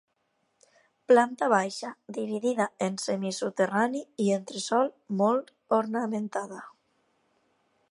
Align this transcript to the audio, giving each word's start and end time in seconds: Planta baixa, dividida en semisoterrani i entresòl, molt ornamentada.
Planta 1.11 1.49
baixa, 1.53 1.91
dividida 2.17 2.67
en 2.87 2.97
semisoterrani 3.03 4.01
i 4.25 4.29
entresòl, 4.39 4.91
molt 5.23 5.55
ornamentada. 5.81 6.61